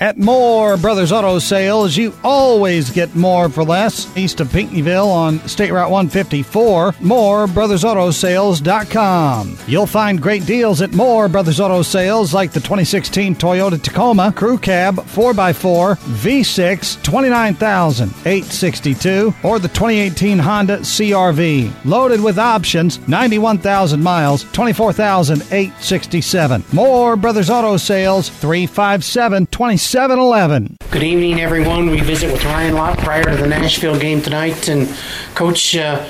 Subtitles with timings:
[0.00, 4.08] At Moore Brothers Auto Sales, you always get more for less.
[4.16, 9.56] East of Pinckneyville on State Route 154, moorebrothersAutoSales.com.
[9.68, 14.58] You'll find great deals at Moore Brothers Auto Sales like the 2016 Toyota Tacoma Crew
[14.58, 21.72] Cab 4x4 V6 29862 or the 2018 Honda CRV.
[21.84, 26.64] Loaded with options, 91,000 miles, 24,867.
[26.72, 29.46] Moore Brothers Auto Sales 357
[29.90, 30.78] 2711.
[30.90, 31.90] Good evening, everyone.
[31.90, 34.88] We visit with Ryan Lott prior to the Nashville game tonight, and
[35.34, 36.04] Coach, uh,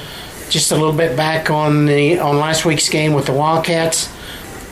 [0.48, 4.10] just a little bit back on the on last week's game with the Wildcats.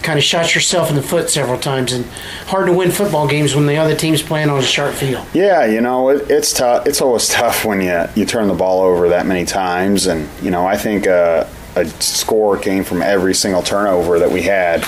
[0.02, 2.05] Kind of shot yourself in the foot several times, and
[2.46, 5.27] hard to win football games when the other team's playing on a sharp field.
[5.34, 6.87] Yeah, you know it, it's tough.
[6.87, 10.51] It's always tough when you you turn the ball over that many times, and you
[10.51, 11.46] know I think uh,
[11.77, 14.84] a score came from every single turnover that we had,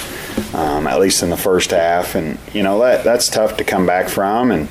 [0.54, 3.86] um, at least in the first half, and you know that that's tough to come
[3.86, 4.68] back from, and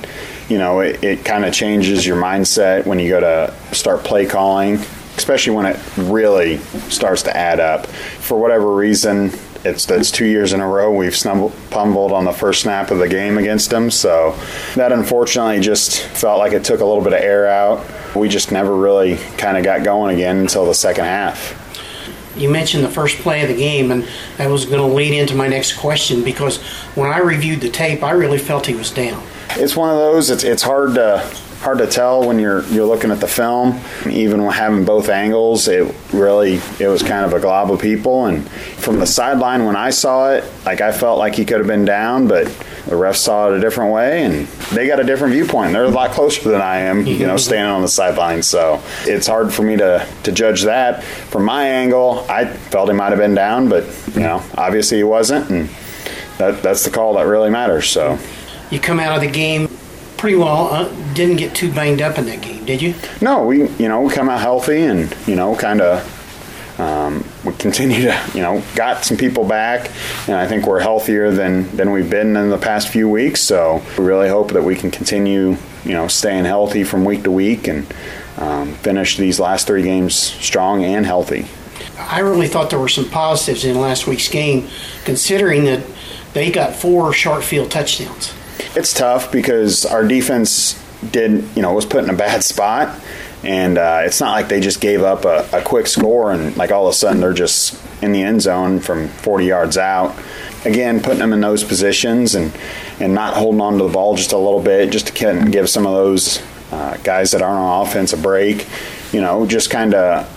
[0.48, 4.24] you know it, it kind of changes your mindset when you go to start play
[4.24, 4.74] calling,
[5.16, 6.56] especially when it really
[6.88, 7.86] starts to add up.
[7.86, 9.30] For whatever reason,
[9.62, 12.98] it's that's two years in a row we've stumbled, pummeled on the first snap of
[12.98, 13.90] the game against them.
[13.90, 14.34] So
[14.76, 17.84] that unfortunately just felt like it took a little bit of air out.
[18.16, 21.60] We just never really kind of got going again until the second half.
[22.36, 25.34] You mentioned the first play of the game, and that was going to lead into
[25.34, 26.58] my next question because
[26.94, 29.22] when I reviewed the tape, I really felt he was down.
[29.50, 30.30] It's one of those.
[30.30, 31.18] It's it's hard to
[31.60, 33.80] hard to tell when you're you're looking at the film.
[34.08, 38.26] Even having both angles, it really it was kind of a glob of people.
[38.26, 41.66] And from the sideline, when I saw it, like I felt like he could have
[41.66, 42.46] been down, but
[42.86, 45.72] the refs saw it a different way, and they got a different viewpoint.
[45.72, 48.42] They're a lot closer than I am, you know, standing on the sideline.
[48.42, 51.02] So it's hard for me to to judge that.
[51.02, 55.04] From my angle, I felt he might have been down, but you know, obviously he
[55.04, 55.68] wasn't, and
[56.38, 57.88] that that's the call that really matters.
[57.88, 58.18] So
[58.70, 59.68] You come out of the game
[60.16, 60.68] pretty well.
[60.72, 62.94] Uh, didn't get too banged up in that game, did you?
[63.20, 67.52] No, we you know we come out healthy and you know kind of um, we
[67.54, 69.90] continue to you know got some people back
[70.26, 73.40] and I think we're healthier than than we've been in the past few weeks.
[73.40, 77.30] So we really hope that we can continue you know staying healthy from week to
[77.30, 77.86] week and
[78.38, 81.46] um, finish these last three games strong and healthy.
[81.98, 84.68] I really thought there were some positives in last week's game,
[85.04, 85.84] considering that
[86.32, 88.34] they got four short field touchdowns.
[88.76, 90.80] It's tough because our defense
[91.12, 92.98] did, you know, was put in a bad spot,
[93.44, 96.70] and uh, it's not like they just gave up a, a quick score and like
[96.70, 100.14] all of a sudden they're just in the end zone from 40 yards out.
[100.64, 102.52] Again, putting them in those positions and
[103.00, 105.52] and not holding on to the ball just a little bit, just to kind of
[105.52, 108.66] give some of those uh, guys that aren't on offense a break.
[109.12, 110.28] You know, just kind of,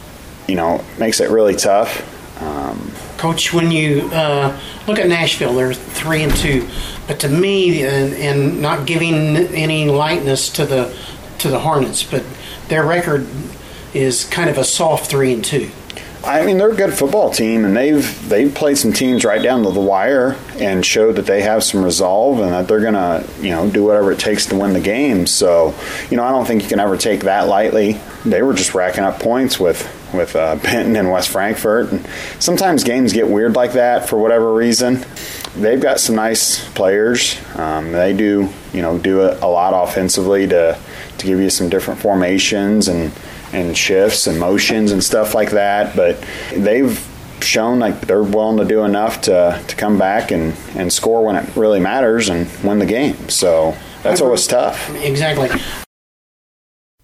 [0.48, 2.14] you know, makes it really tough.
[2.42, 6.68] Um, Coach, when you uh, look at Nashville, they're three and two,
[7.08, 10.96] but to me, and, and not giving any lightness to the
[11.40, 12.24] to the Hornets, but
[12.68, 13.28] their record
[13.94, 15.72] is kind of a soft three and two.
[16.24, 19.64] I mean, they're a good football team, and they've they've played some teams right down
[19.64, 23.52] to the wire and showed that they have some resolve and that they're gonna you
[23.52, 25.26] know do whatever it takes to win the game.
[25.26, 25.74] So,
[26.10, 28.00] you know, I don't think you can ever take that lightly.
[28.26, 32.06] They were just racking up points with with uh, Benton and West Frankfort, and
[32.40, 35.06] sometimes games get weird like that for whatever reason.
[35.62, 37.40] They've got some nice players.
[37.56, 40.78] Um, they do you know do a, a lot offensively to
[41.18, 43.12] to give you some different formations and
[43.54, 45.96] and shifts and motions and stuff like that.
[45.96, 46.24] But
[46.54, 46.98] they've
[47.42, 51.36] shown like they're willing to do enough to, to come back and, and score when
[51.36, 53.30] it really matters and win the game.
[53.30, 54.90] So that's always tough.
[54.96, 55.50] Exactly.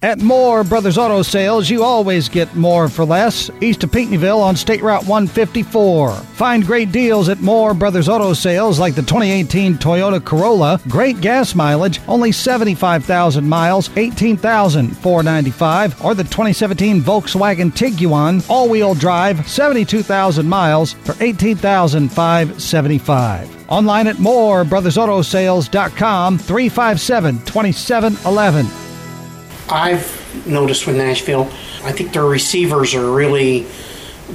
[0.03, 3.49] At Moore Brothers Auto Sales, you always get more for less.
[3.61, 6.11] East of Pinckneyville on State Route 154.
[6.11, 10.81] Find great deals at Moore Brothers Auto Sales like the 2018 Toyota Corolla.
[10.89, 16.03] Great gas mileage, only 75,000 miles, 18,495.
[16.03, 23.71] Or the 2017 Volkswagen Tiguan, all-wheel drive, 72,000 miles for 18,575.
[23.71, 28.82] Online at moorebrothersAutosales.com, 357 2711.
[29.69, 31.43] I've noticed with Nashville,
[31.83, 33.65] I think their receivers are really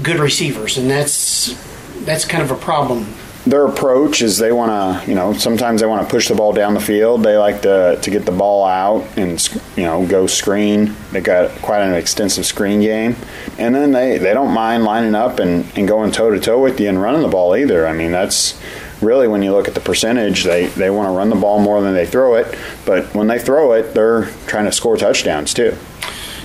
[0.02, 1.56] good receivers, and that's
[2.04, 3.06] that's kind of a problem.
[3.46, 6.52] Their approach is they want to, you know, sometimes they want to push the ball
[6.52, 7.22] down the field.
[7.22, 9.42] They like to, to get the ball out and,
[9.74, 10.94] you know, go screen.
[11.12, 13.16] They got quite an extensive screen game.
[13.56, 16.78] And then they, they don't mind lining up and, and going toe to toe with
[16.78, 17.86] you and running the ball either.
[17.86, 18.60] I mean, that's
[19.00, 21.80] really when you look at the percentage, they, they want to run the ball more
[21.80, 22.58] than they throw it.
[22.84, 25.76] But when they throw it, they're trying to score touchdowns too.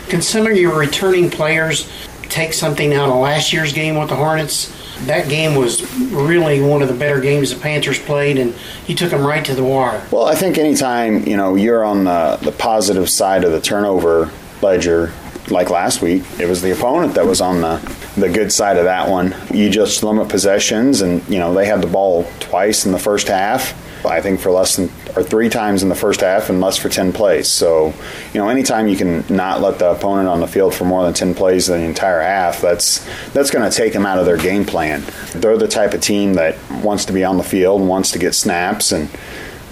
[0.08, 1.90] Can some of your returning players
[2.24, 4.72] take something out of last year's game with the Hornets
[5.06, 8.54] that game was really one of the better games the Panthers played, and
[8.88, 10.06] you took them right to the wire.
[10.12, 14.32] Well, I think anytime you know you're on the the positive side of the turnover
[14.62, 15.12] ledger,
[15.50, 17.78] like last week, it was the opponent that was on the
[18.16, 19.36] the good side of that one.
[19.54, 23.28] You just limit possessions, and you know they had the ball twice in the first
[23.28, 23.80] half.
[24.06, 26.90] I think for less than or three times in the first half and less for
[26.90, 27.48] 10 plays.
[27.48, 27.94] So,
[28.34, 31.14] you know, anytime you can not let the opponent on the field for more than
[31.14, 34.38] 10 plays in the entire half, that's that's going to take them out of their
[34.38, 35.04] game plan.
[35.34, 38.34] They're the type of team that wants to be on the field, wants to get
[38.34, 39.10] snaps, and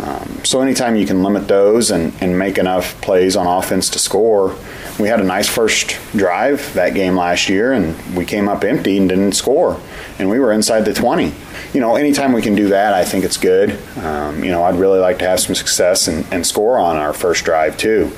[0.01, 3.99] um, so anytime you can limit those and, and make enough plays on offense to
[3.99, 4.55] score,
[4.99, 8.97] we had a nice first drive that game last year, and we came up empty
[8.97, 9.79] and didn't score,
[10.17, 11.31] and we were inside the 20.
[11.73, 13.79] You know, anytime we can do that, I think it's good.
[13.97, 17.13] Um, you know, I'd really like to have some success and, and score on our
[17.13, 18.11] first drive too.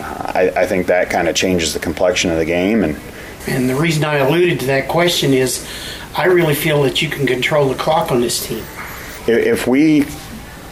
[0.00, 2.98] Uh, I, I think that kind of changes the complexion of the game, and
[3.46, 5.66] and the reason I alluded to that question is,
[6.16, 8.64] I really feel that you can control the clock on this team.
[9.26, 10.04] If we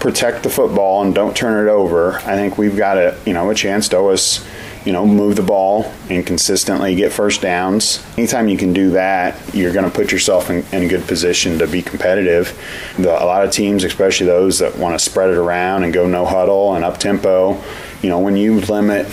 [0.07, 3.51] protect the football and don't turn it over, I think we've got a you know
[3.51, 4.47] a chance to always
[4.85, 8.07] you know, move the ball and consistently get first downs.
[8.17, 11.59] Anytime you can do that, you're going to put yourself in, in, a good position
[11.59, 12.57] to be competitive.
[12.97, 16.07] The, a lot of teams, especially those that want to spread it around and go
[16.07, 17.61] no huddle and up tempo,
[18.01, 19.09] you know, when you limit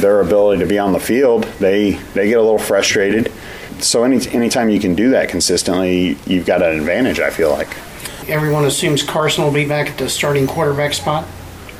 [0.00, 3.30] their ability to be on the field, they they get a little frustrated.
[3.80, 7.20] So any anytime you can do that consistently, you've got an advantage.
[7.20, 7.76] I feel like.
[8.30, 11.26] Everyone assumes Carson will be back at the starting quarterback spot.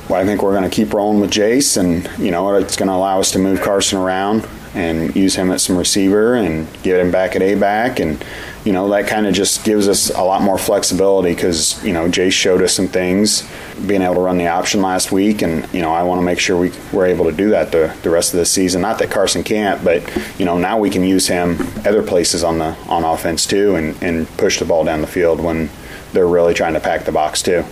[0.09, 2.89] Well, I think we're going to keep rolling with Jace, and you know it's going
[2.89, 6.99] to allow us to move Carson around and use him at some receiver and get
[6.99, 8.21] him back at a back, and
[8.65, 12.09] you know that kind of just gives us a lot more flexibility because you know
[12.09, 13.49] Jace showed us some things,
[13.87, 16.39] being able to run the option last week, and you know I want to make
[16.39, 18.81] sure we we're able to do that the the rest of the season.
[18.81, 20.03] Not that Carson can't, but
[20.37, 23.95] you know now we can use him other places on the on offense too, and
[24.03, 25.69] and push the ball down the field when
[26.13, 27.63] they're really trying to pack the box too.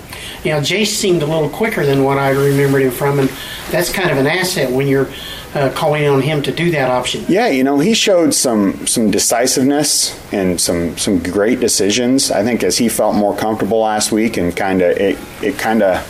[0.44, 3.30] You know, Jace seemed a little quicker than what I remembered him from, and
[3.71, 5.09] that's kind of an asset when you're
[5.53, 7.25] uh, calling on him to do that option.
[7.27, 12.31] Yeah, you know, he showed some some decisiveness and some some great decisions.
[12.31, 15.81] I think as he felt more comfortable last week, and kind of it it kind
[15.81, 16.06] of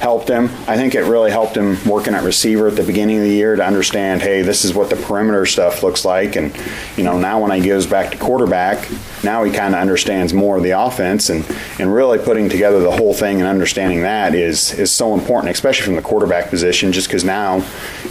[0.00, 0.46] helped him.
[0.66, 3.54] I think it really helped him working at receiver at the beginning of the year
[3.54, 6.36] to understand, hey, this is what the perimeter stuff looks like.
[6.36, 6.56] And,
[6.96, 8.88] you know, now when he goes back to quarterback,
[9.22, 11.44] now he kind of understands more of the offense and,
[11.78, 15.84] and really putting together the whole thing and understanding that is, is so important, especially
[15.84, 17.64] from the quarterback position, just because now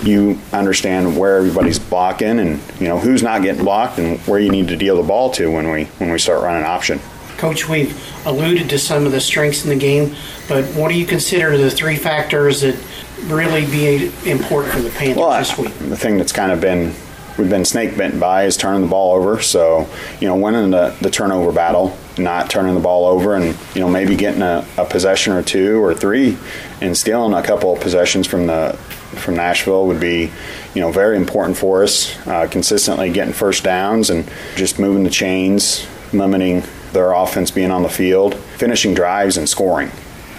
[0.03, 4.49] you understand where everybody's blocking and, you know, who's not getting blocked and where you
[4.49, 6.99] need to deal the ball to when we, when we start running option.
[7.37, 7.97] Coach, we've
[8.27, 10.15] alluded to some of the strengths in the game,
[10.47, 12.77] but what do you consider the three factors that
[13.25, 15.73] really be important for the Panthers well, this week?
[15.77, 16.93] The thing that's kind of been
[17.39, 19.41] we've been snake bitten by is turning the ball over.
[19.41, 19.87] So,
[20.19, 23.89] you know, winning the, the turnover battle, not turning the ball over, and, you know,
[23.89, 26.37] maybe getting a, a possession or two or three
[26.81, 28.77] and stealing a couple of possessions from the
[29.09, 30.31] from Nashville would be,
[30.75, 32.15] you know, very important for us.
[32.27, 36.61] Uh, consistently getting first downs and just moving the chains, limiting
[36.93, 39.89] their offense being on the field, finishing drives and scoring.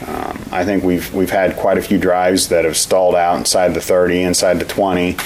[0.06, 3.74] Um, I think we've we've had quite a few drives that have stalled out inside
[3.74, 5.16] the 30, inside the 20,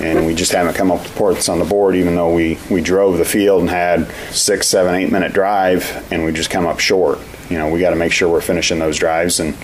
[0.00, 1.96] and we just haven't come up with points on the board.
[1.96, 6.24] Even though we we drove the field and had six, seven, eight minute drive, and
[6.24, 7.18] we just come up short.
[7.50, 9.56] You know, we got to make sure we're finishing those drives and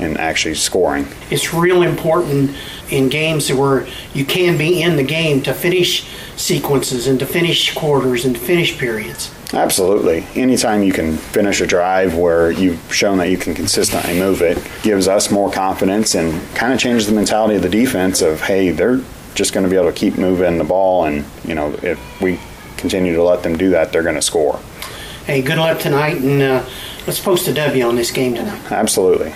[0.00, 1.06] and actually scoring.
[1.30, 2.50] It's real important
[2.90, 7.72] in games where you can be in the game to finish sequences and to finish
[7.74, 9.32] quarters and to finish periods.
[9.52, 10.26] Absolutely.
[10.34, 14.58] Anytime you can finish a drive where you've shown that you can consistently move it
[14.82, 18.70] gives us more confidence and kind of changes the mentality of the defense of, hey,
[18.70, 19.00] they're
[19.36, 21.04] just going to be able to keep moving the ball.
[21.04, 22.40] And, you know, if we
[22.76, 24.58] continue to let them do that, they're going to score.
[25.24, 26.66] Hey, good luck tonight, and uh,
[27.06, 28.72] let's post a W on this game tonight.
[28.72, 29.32] Absolutely.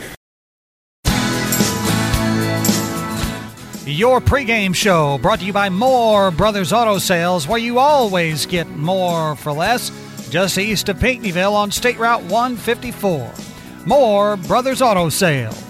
[3.85, 8.69] Your pregame show brought to you by Moore Brothers Auto Sales, where you always get
[8.69, 9.91] more for less,
[10.29, 13.33] just east of Pinckneyville on State Route 154.
[13.87, 15.68] Moore Brothers Auto Sales.